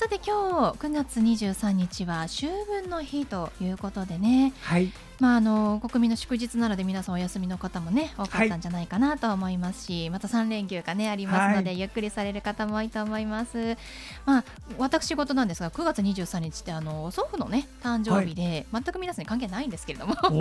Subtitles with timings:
[0.00, 4.90] さて今日9月23日は秋分の日ということでね、はい。
[5.18, 13.76] まあ、あの国民の祝日なので皆さんお休みの方もね多かったんじゃないかなと思いますし、はい、また3連休がねありますので、はい、ゆっくりされる方も多いと思います。
[14.24, 14.44] まあ、
[14.78, 20.14] 私事なんですが9月23日ってあの祖父のね誕生日で、はい、全く皆さんに関係ないんですけれども。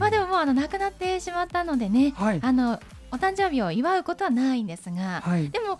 [0.00, 2.80] まあでももうあの亡くなってしまったのでね、あの
[3.12, 5.78] お誕生日を祝うことはないんですが、でも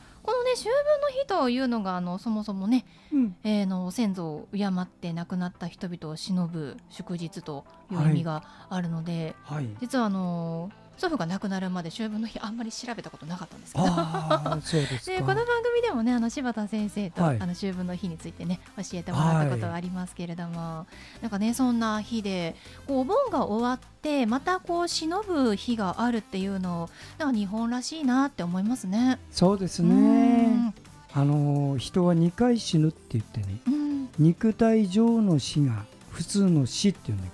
[0.51, 9.65] ね秋分の日というのがあのそもそもね、うん、えー、の先祖を敬って亡くなった人々を忍ぶ祝日という意味があるので、はい。
[9.65, 10.71] はい、実はあの
[11.01, 13.87] 祖父が亡くなるまで秋分の日あんまり調べたことなかったんですけど。
[13.87, 13.91] で
[15.25, 20.87] この番組でもねあの柴田先生と、はい、あの秋分の日についてね教えてもらったことはありますけれども、は
[21.21, 22.55] い、なんかねそんな日で
[22.87, 29.19] こうお盆が終わってまたこう忍ぶ日があるっていうのをなんか日本らしいなって思いますね。
[29.31, 30.75] そうですね。
[31.15, 37.25] あの人は2回死ぬって言ってね、うん、肉体上の死が普通の死っていうの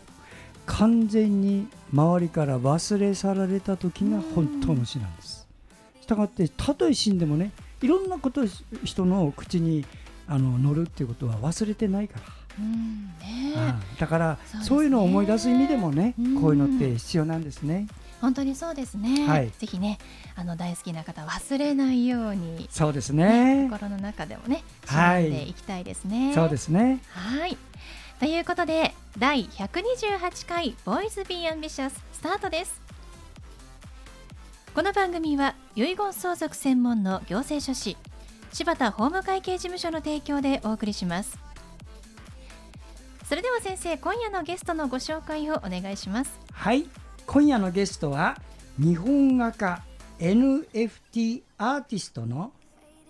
[0.67, 5.47] 完全に周りから忘れ去られた時が本当の死なんです。
[6.00, 7.51] したがってたとえ死んでもね
[7.83, 8.42] いろんなこと
[8.85, 9.85] 人の口に
[10.29, 12.23] あの乗るっていうことは忘れてないから。
[12.58, 13.55] うんね、
[13.98, 17.86] だからそう、ね,、いうのを思い出す意味でもね、こういうのって必要なんですね。
[18.20, 19.29] 本当にそうですね。
[19.29, 19.98] はい、ぜひね、
[20.35, 22.67] あの大好きな方忘れないように。
[22.70, 23.64] そうですね。
[23.64, 26.33] ね心の中でもね、はい、でいきたいですね。
[26.35, 27.01] そうですね。
[27.11, 27.58] はい。
[28.19, 32.81] ということで第128回ボーイズビーアンビシャススタートです。
[34.75, 37.99] この番組は遺言相続専門の行政書士
[38.55, 41.39] 柴田法務会計事務所の提供でお送りします。
[43.29, 46.41] それでは先生今夜のゲストのご紹介をお願いします。
[46.53, 46.89] はい。
[47.27, 48.39] 今夜のゲストは
[48.79, 49.83] 日本画家
[50.21, 52.53] NFT アーティストの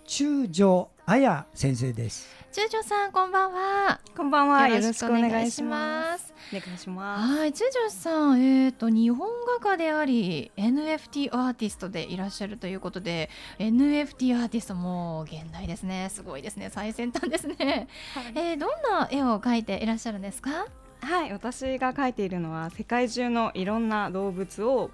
[0.07, 2.29] 中条彩先生です。
[2.53, 4.01] 中条さんこんばんは。
[4.17, 4.67] こんばんは。
[4.67, 6.35] よろしくお願いします。
[6.53, 7.33] お願いします。
[7.33, 9.29] はい中条さんえっ、ー、と日本
[9.61, 13.31] 画家であり NFT アーティストでいらっしゃるということで
[13.61, 16.09] NFT アーティストも現代ですね。
[16.11, 16.71] すごいですね。
[16.73, 20.67] 最先端ですね、はい、えー、どんな絵を描いていらっしゃるんですか？
[21.03, 24.91] はい私が描いているのは世界中のいろんな動物を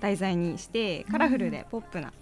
[0.00, 2.12] 題材にしてカラフルでポップな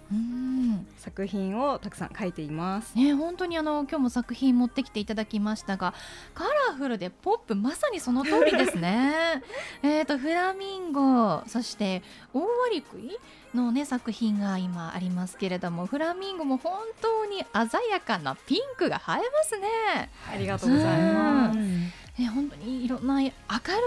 [0.98, 2.96] 作品をたくさん描いています。
[2.96, 5.94] ね本当にあの今日も作品持ってきていただきましたが
[6.34, 9.42] カラフルでポップまさにその通りですね。
[9.82, 12.02] えっとフラミンゴそして
[12.34, 13.16] オオワリクイ
[13.54, 20.10] のね作品が今ありますけれどもフラミンゴも本当に鮮やかなピンクが映えますね。
[20.32, 22.07] ありがとうございます。
[22.18, 23.30] ね、本当にいろんな明る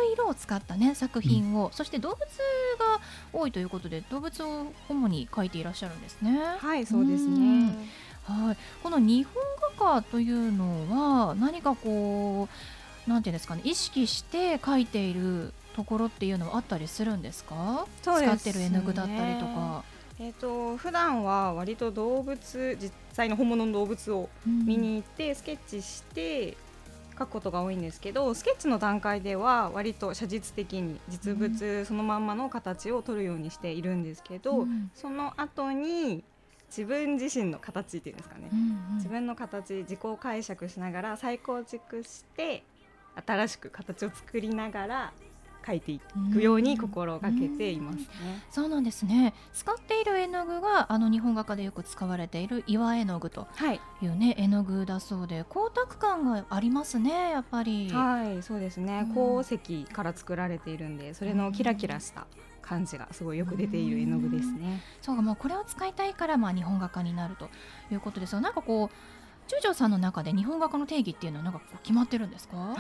[0.10, 2.26] い色を使ったね作品を、うん、そして動物が
[3.34, 6.40] 多いということで動物を主に描いていらっしゃるんですね。
[6.60, 7.76] はいそうですね、
[8.24, 9.44] はい、この日本
[9.78, 12.48] 画家というのは何かこ
[13.08, 17.86] うなんていうんですかね意識して描いているところっていうのはあったりするんですか？
[18.02, 19.84] そうです、ね、使ってる絵の具だったりとか。
[20.20, 26.56] えーと、普段は割と動物実際の本物の動物を見に行って、スケッチして
[27.22, 36.24] 書くことが多いんですけどスケッチの段階では割と写実的に実物そのまんまの形を取るようにしているんですけど、うん、その後に
[36.70, 42.64] 自分自身の形っていうんですかね、うんうん、自分の形自己解釈しながら再構築して
[43.26, 45.14] 新しく形を作りながら
[45.64, 46.00] 描いてい
[46.34, 48.06] くように心がけていますね。
[48.50, 49.34] そうなんですね。
[49.54, 53.48] 使っている絵の具があの日本画家でよく使われている岩絵の具と
[54.02, 57.90] いうね、はい、絵の具だそうで光沢感がありますねやっぱり。
[57.90, 59.10] はいそうですね。
[59.14, 62.26] 鉱石から作られているんでそれのキラキラした
[62.62, 64.82] 感じがすごいよく出ている絵の具ですね。
[65.02, 67.50] そうかもうこれを使いたいからまあ日本画家になると
[67.92, 72.76] いうことですがなんかこう中条さんの中で日本画家の定義っていうのはなんか決まってるんですか？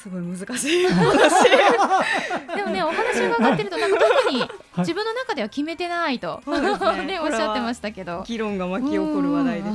[0.00, 1.44] すごい難しい話。
[2.56, 7.04] でもねお話を伺ってるとなんか特に自分の中では決めてないと、ね。
[7.04, 8.24] ね、おっしゃってましたけど。
[8.26, 9.74] 議論が巻き起こる話題です、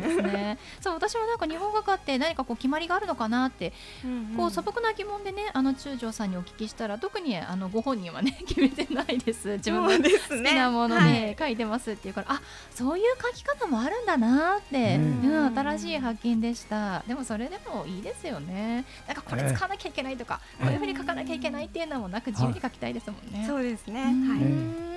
[0.00, 0.58] なんですね。
[0.80, 3.72] そう私もなんか日本画家って何かこう決まりがあるのかなって、
[4.04, 9.48] うんうん、こう素朴な疑問でねあの中条さんにお聞きしたら特にあのご本人はね 決めてないです。
[9.58, 12.42] 自分の好きなもので書いてますっていうから、あ
[12.74, 17.00] そういう書き方もあるんだなって、うん、うん、新しい発見でした。
[17.06, 18.84] でもそれでもいいですよね。
[19.06, 23.44] なんかこれ使わなきゃいけないとか、こういうふうに書かなきゃいけないっていうのもなく自由に書きたいですもんね。
[23.46, 24.88] そうですね、はい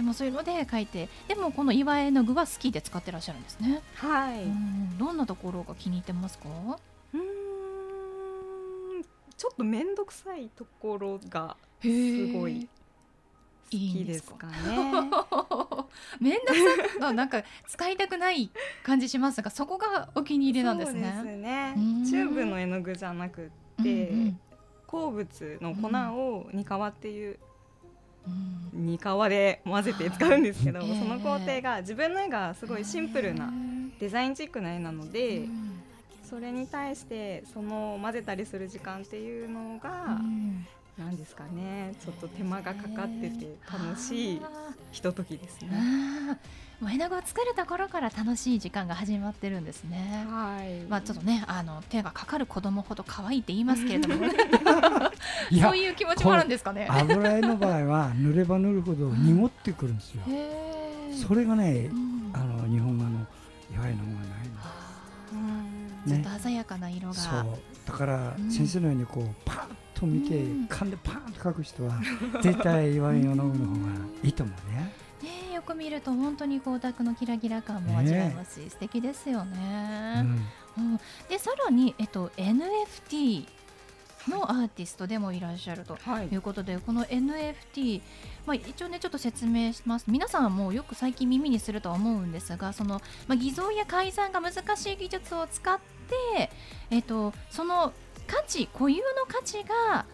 [0.00, 1.10] でもそういうので書いて。
[1.28, 3.82] でもこの祝い絵の具は好きで使ってらっしゃるんですね。
[3.96, 4.46] はい。
[4.98, 6.48] どんなところが気に入ってますか？
[7.12, 7.20] うん。
[9.36, 11.86] ちょっと面倒くさいところがす
[12.32, 12.68] ごい好
[13.68, 14.54] きですかね。
[16.18, 16.54] 面倒
[16.88, 18.50] くさくなんか使いたくない
[18.82, 21.12] 感じしますが、そこがお気に入りなんですね。
[21.14, 21.74] そうですね。
[22.06, 23.50] チューブの絵の具じゃなく
[23.82, 24.40] て、うんうん、
[24.86, 27.38] 鉱物の粉をにかわっていう。
[28.72, 33.52] にかわで混ぜて使うんですけど、その工程が自分の絵がすごいシンプルな
[33.98, 35.48] デザインチックな絵なので、
[36.22, 40.20] それに対してその混ぜたりする時間っていうのが、
[40.98, 44.42] なんですかねちょっと手間がかかってて楽しい
[44.92, 45.70] ひとときですね。
[46.80, 50.26] もう絵の具を作るところから楽しい時間が始まってるんですね。
[50.30, 50.80] はい。
[50.88, 54.24] まあちょっとねあの手がかかる子供ほど可愛いって言いますけれども、
[55.62, 56.88] そういう気持ちもあるんですかね。
[56.90, 60.22] 油絵の場合は塗れば塗るほど濁ってくるんですよ。
[61.28, 63.26] それがね、うん、あの日本画の
[63.74, 64.80] 祝いの方がないの。
[66.06, 67.14] ね、ちょっと鮮やかな色が。
[67.14, 72.00] そうだから先生のようにこうパッと見て、うん、勘でパーンと描く人は
[72.40, 73.54] 絶対祝いのの方が
[74.22, 75.09] いいと思うね。
[75.60, 80.24] ねよく見ると本当に光沢のキラキラ感も味わえますし、ね、素敵ですよね。
[80.78, 83.46] うん、うん、でさらに、えっと、NFT
[84.28, 85.98] のアーティストでもいらっしゃると
[86.32, 86.36] い。
[86.36, 88.00] うことで、はい、この NFT、
[88.46, 90.06] まあ、一応ねちょっと説明します。
[90.08, 95.78] 皆さんもよく最近耳にするとは思うんですがその、まあ、偽造や改ざんが難しい技術を使っ
[96.36, 96.50] て、
[96.90, 97.92] えっと、その
[98.26, 100.06] 価値固有の価値が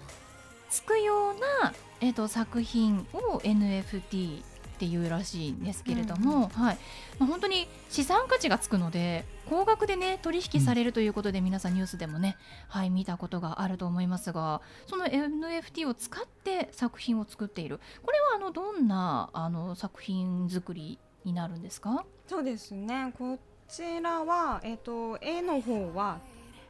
[0.68, 4.42] つくような、えっと、作品を NFT
[4.76, 6.78] っていうらしいんですけれども、うん、はい。
[7.18, 12.36] まあ、本当に資産価値がつくので高額でね取引されるということで、皆さんニュースでもね、
[12.68, 17.80] はい見たことがあると思いますがその NFT を使って作品を作っている。
[18.04, 22.04] これはあのどんなあの作品作りになるんですか？
[22.28, 23.14] そうですね。
[23.18, 23.38] こ
[23.68, 26.18] ちらは、えーと、絵の方は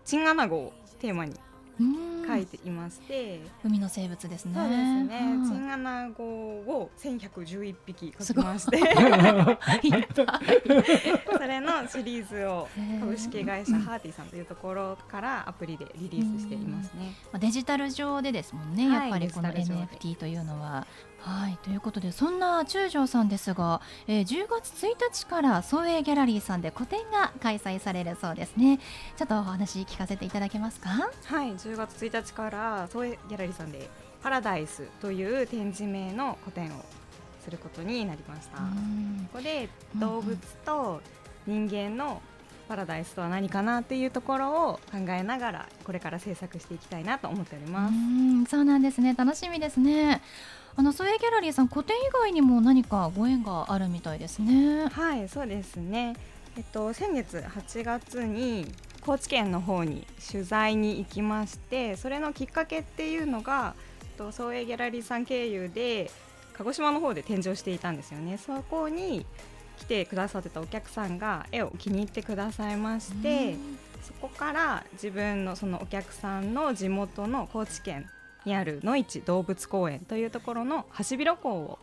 [0.04, 1.34] チンアナゴをテーマに
[2.26, 3.40] 書いていまして。
[3.64, 4.54] 海の生物ですね。
[4.54, 8.78] そうですね、チンアナゴを1111匹描きまして。
[11.36, 12.68] それのシリーズを
[13.00, 20.86] 株式会社ハーティさんというところからアプリでリリースしていますね、デジタル上でですもんね、やっぱりこの NFT というのは。
[21.26, 21.58] はい。
[21.62, 28.78] ということでそんな中条さんですが、えー、10月1日から創営ギャラリーさんで個展が開催されるそうですね。
[29.16, 30.88] ちょっとお話聞かせていただけますか？
[30.90, 33.88] はい10月1日から創営ギャラリーさんで
[34.22, 36.84] パラダイスという展示名の個展を
[37.44, 38.58] することになりました。
[38.58, 38.64] こ
[39.34, 41.00] こで動物と
[41.46, 42.20] 人間の
[42.68, 48.50] パラダイスとは何かなっていうところを考えながらこれから制作していきたいなと思っております。
[48.50, 49.14] そうなんですね。
[49.16, 50.20] 楽しみですね。
[50.74, 54.88] あのソエギャラリーさん個展以外にも何かご縁があるみたいですね。
[54.88, 56.16] はいそうですね。
[56.56, 58.66] えっと先月8月に
[59.06, 63.76] 高知県の方に取材に行きましてそれのきっかけっていうのが
[64.18, 66.10] とソエギャラリーさん経由で
[66.54, 68.36] 鹿児島の方で展示をしていたんですよね。
[68.38, 69.24] そこに
[69.78, 73.54] 来てくださってたお客さんが絵を気に入ってくださいまして
[74.02, 78.06] そこから自分のそのお客さんの地元の高知県
[78.44, 81.78] にある野市動物公園というところのハシビロコウを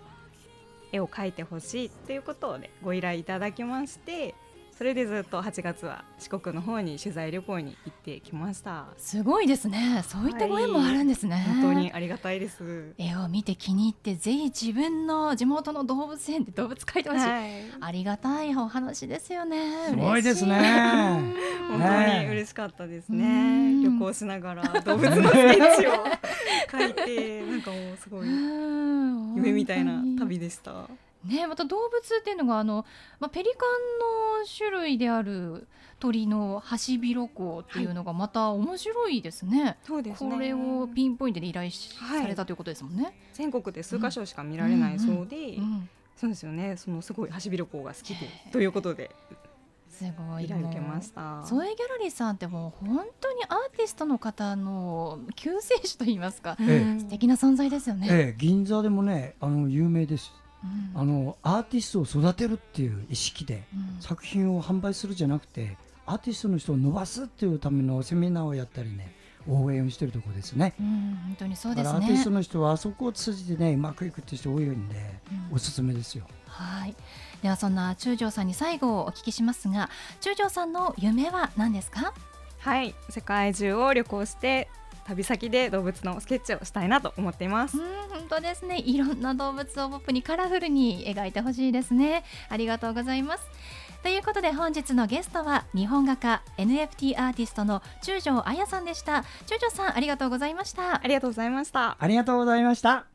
[0.91, 4.35] 絵を描いてほしいということでご依頼いただきまして
[4.77, 8.87] それでずっと8月は四国の方に取材旅行に行ってきました。
[8.97, 10.03] すごいですね。
[10.07, 12.93] そういったご縁もあるんですね、はい、本当にありがたいです。
[12.97, 19.89] 絵を見て気に入ってぜひ自分の地元の動物園で動物描いてほしい、はい、ありがたいお話ですよね。
[19.89, 20.55] すごいですね。
[21.69, 23.83] 本当に嬉しかったですね。
[23.83, 25.91] 旅行しながら動物のスケッチを
[26.71, 28.27] 描いてなんかもうすごい
[29.35, 30.89] 夢みたいな旅でした
[31.25, 32.85] ね、また動物っていうのがあの、
[33.19, 35.67] まあ、ペリカンの種類である
[35.99, 39.63] 鳥のハシビロコウっていうのがまた面白いですね。
[39.63, 43.03] はい、そうです、ね、これをピンポイントで依頼されたということですもんね。
[43.03, 46.75] はい、全国で数箇所しか見られないそうで、うんうんうん、そうですよね。
[46.75, 49.11] そのすごいハシビロコウが好きでということで
[49.89, 50.45] すごい。
[50.45, 51.45] 依頼受けました。
[51.45, 60.33] ソエギャラリーさんってもう本当にアーティストの方の救世主と言いますか、ええ、素敵な存在ですよね、ええ、銀座でもねあの有名です、
[60.95, 69.13] うん、あのアーティストを育てるっていう意識で、うん、作品を販売するじゃなくてアーティストの人を伸ばすっていうためのセミナーをやったりね
[69.47, 70.73] 応援をしているところですね。
[70.79, 71.97] うん、本当にそうですね。
[71.97, 74.95] アーティストの人はあそこを通じてねうまくいくって人多いんで、
[75.49, 76.25] うん、おすすめですよ。
[76.47, 76.95] はい。
[77.41, 79.89] ではそんな中条さんに最後お聞きしますが、
[80.21, 82.13] 中条さんの夢は何ですか？
[82.59, 84.69] はい、世界中を旅行して
[85.05, 87.77] 旅先で動物のスケッチをしたいなと思っています。
[87.77, 88.79] うん、本当ですね。
[88.79, 92.23] いろんな動物をポップにカラフルに描いてほしいですね。
[92.49, 93.43] ありがとうございます。
[94.03, 103.12] ということで本日のゲストは日本画家 NFT アーティストの中条彩さんでした中条さんありがとうございましたありがとうございましたありがとうございました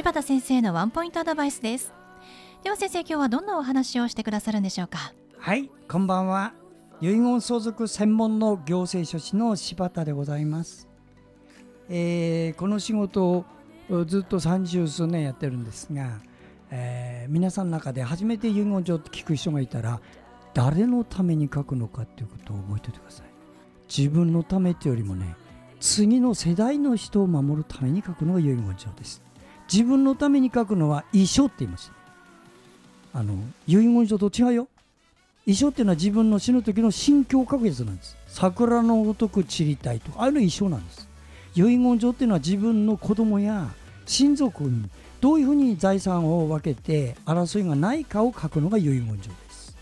[0.00, 1.92] 柴田先生のワンポイントアドバイスです。
[2.64, 5.12] では先生今日はどんなお話をしてくださるんでしょうか？
[5.36, 6.54] はいこんばんは。
[7.02, 10.88] 遺言相続専門の行政書士の柴田でございます、
[11.90, 13.44] えー、この仕事
[13.90, 16.20] をずっと三十数年やってるんですが、
[16.70, 20.00] えー、皆さんの中で初めて遺言状って聞く人がいたら
[20.54, 23.26] 誰のために書くのかっていうことを覚えておいてください。
[23.86, 25.36] 自分のためっていうよりもね
[25.78, 29.22] 次の世代の人を守るために書くのが遺言状です。
[29.72, 31.92] 自分のために書くのは遺書って言います、
[33.12, 33.34] あの
[33.66, 34.68] 遺言状と違うよ。
[35.46, 38.16] 遺書っていうのは自分の死ぬ時の心境を書くやつなんです。
[38.26, 41.08] 桜のごとく散りたいとああいうの遺書なんです。
[41.54, 43.70] 遺言状っていうのは自分の子供や
[44.06, 44.88] 親族に
[45.20, 49.76] どういうふうに財産を分けて争いがないかを書くのが遺言状です。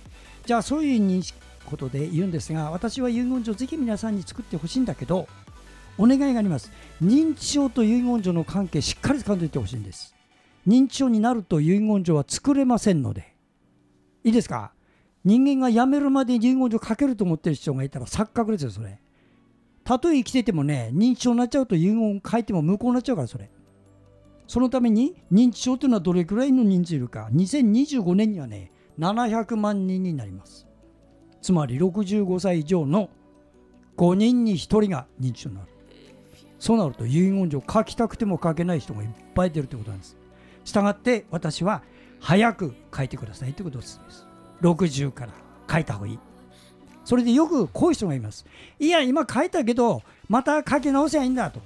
[0.46, 1.22] じゃあそういう
[1.66, 5.28] ことで言うんですが私は遺言状ぜひ皆さんに作ってほしいんだけど
[5.98, 6.72] お願いがあります。
[7.02, 10.14] 認知症と遺言状の関係しっかり掴んでいてほしいんです。
[10.66, 13.34] 認知症になると遺言状は作れませんので。
[14.24, 14.72] いいですか？
[15.24, 19.00] 人間が辞めるまで遺言状書けると思ってる人がいたら錯覚ですよそれ。
[19.84, 23.50] たとえ生きててもね認知症になっちゃうと遺言書いても無効になっちゃうからそれ。
[24.46, 27.28] そのために認知症というのはどれくらいの人数いるか。
[27.32, 30.66] 2025年にはね700万人になります。
[31.40, 33.10] つまり65歳以上の
[33.96, 35.68] 5人に1人が認知症になる。
[36.58, 40.16] そうなると遺言状書きたくても書けない人がいっぱい出るということなんです。
[40.64, 41.82] したがって私は
[42.20, 44.00] 早く書いてくださいということをです。
[44.60, 45.32] 60から
[45.70, 46.18] 書いた方がいい。
[47.04, 48.44] それでよくこういう人がいます。
[48.78, 51.60] いや今書いたけどまた書き直せばいいんだと。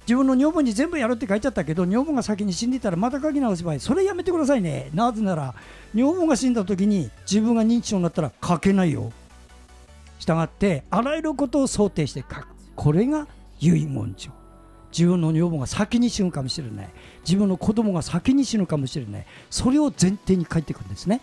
[0.00, 3.80] 自分の女房に全部やるって書いちゃったけど女房が先に死んでたらまた書き直せばいい。
[3.80, 4.90] それやめてくださいね。
[4.94, 5.54] なぜなら
[5.94, 9.12] 女房が死んだ時に自分が認知症になったら書けないよ。
[10.18, 12.48] したがってあらゆることを想定して書く。
[12.74, 13.28] これが
[13.60, 14.32] 遺言状
[14.90, 16.88] 自分の女房が先に死ぬかもしれない。
[17.20, 19.26] 自分の子供が先に死ぬかもしれない。
[19.50, 21.20] それを前提に書いていくんですね。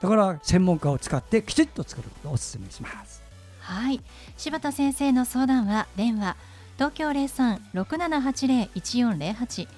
[0.00, 3.22] だから専門家を使ってきちっと作ることをお勧めします。
[3.60, 4.02] はい。
[4.36, 6.36] 柴田先生の相談は電話
[6.76, 9.68] 東京03-6780-1408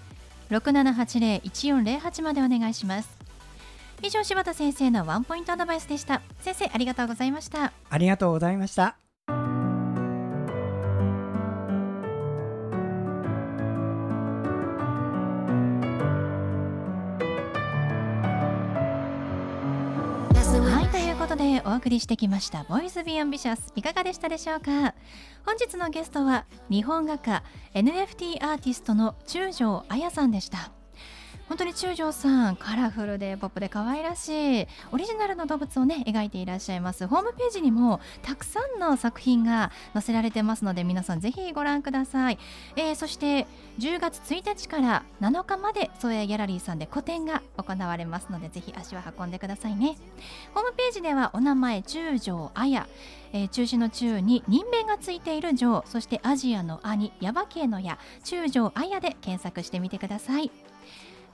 [0.50, 3.16] 6780-1408までお願いします。
[4.02, 6.22] 以上柴田先生のワンポイントアドバイスでした。
[6.40, 7.72] 先生ありがとうございました。
[7.88, 9.05] ありがとうございました
[21.36, 24.94] でお送りしてきました「Boys Be Ambitious いかがでしたでしょうか？
[25.44, 27.42] 本日のゲストは日本画家
[27.74, 30.75] NFT アーティストの中条彩さんでした。
[31.48, 37.06] 本当に中条さんカラフルでポップで可愛らしいオリジナルの動物をね描いていらっしゃいます。
[37.06, 42.38] ホームページにもたくさんの作品が載せられてますので皆さんぜひご覧ください、
[42.74, 43.46] えー、そして
[43.78, 49.96] 10月1日から7日までソエギャラリーさんで個展が行われますのでぜひ足を運んでくださいね。
[50.54, 52.86] ホームページではお名前中条綾。
[53.32, 55.84] えー、中止の中に人名がついている城。
[55.86, 60.50] そしてアジアの兄ヤバ系の矢中条綾で検索してみてください。